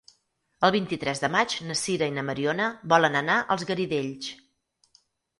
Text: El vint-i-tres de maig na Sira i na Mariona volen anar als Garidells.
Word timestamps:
El 0.67 0.71
vint-i-tres 0.75 1.19
de 1.23 1.27
maig 1.33 1.51
na 1.71 1.75
Sira 1.81 2.07
i 2.11 2.13
na 2.15 2.23
Mariona 2.29 2.67
volen 2.93 3.19
anar 3.19 3.35
als 3.57 3.67
Garidells. 3.73 4.31